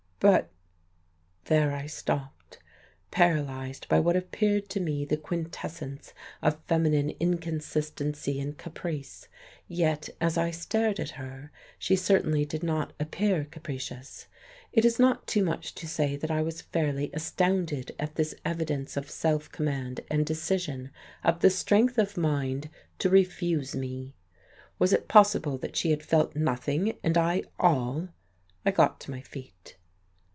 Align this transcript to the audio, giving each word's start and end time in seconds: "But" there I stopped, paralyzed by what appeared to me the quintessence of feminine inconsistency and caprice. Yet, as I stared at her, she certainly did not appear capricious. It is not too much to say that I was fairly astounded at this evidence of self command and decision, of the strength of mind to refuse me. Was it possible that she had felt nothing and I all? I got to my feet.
"But" 0.23 0.51
there 1.45 1.71
I 1.73 1.87
stopped, 1.87 2.59
paralyzed 3.09 3.89
by 3.89 3.99
what 3.99 4.15
appeared 4.15 4.69
to 4.69 4.79
me 4.79 5.03
the 5.03 5.17
quintessence 5.17 6.13
of 6.43 6.61
feminine 6.67 7.09
inconsistency 7.19 8.39
and 8.39 8.55
caprice. 8.55 9.27
Yet, 9.67 10.09
as 10.21 10.37
I 10.37 10.51
stared 10.51 10.99
at 10.99 11.09
her, 11.11 11.51
she 11.79 11.95
certainly 11.95 12.45
did 12.45 12.61
not 12.61 12.93
appear 12.99 13.45
capricious. 13.49 14.27
It 14.71 14.85
is 14.85 14.99
not 14.99 15.25
too 15.25 15.43
much 15.43 15.73
to 15.73 15.87
say 15.87 16.15
that 16.17 16.29
I 16.29 16.43
was 16.43 16.61
fairly 16.61 17.09
astounded 17.15 17.95
at 17.97 18.13
this 18.13 18.35
evidence 18.45 18.95
of 18.95 19.09
self 19.09 19.51
command 19.51 20.01
and 20.11 20.23
decision, 20.23 20.91
of 21.23 21.39
the 21.39 21.49
strength 21.49 21.97
of 21.97 22.15
mind 22.15 22.69
to 22.99 23.09
refuse 23.09 23.75
me. 23.75 24.13
Was 24.77 24.93
it 24.93 25.07
possible 25.07 25.57
that 25.57 25.75
she 25.75 25.89
had 25.89 26.03
felt 26.03 26.35
nothing 26.35 26.95
and 27.03 27.17
I 27.17 27.41
all? 27.57 28.09
I 28.63 28.69
got 28.69 28.99
to 28.99 29.11
my 29.11 29.21
feet. 29.21 29.77